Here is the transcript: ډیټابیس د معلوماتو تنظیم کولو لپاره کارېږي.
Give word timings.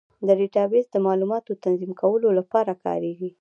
ډیټابیس 0.39 0.85
د 0.91 0.95
معلوماتو 1.05 1.59
تنظیم 1.63 1.91
کولو 2.01 2.29
لپاره 2.39 2.73
کارېږي. 2.85 3.29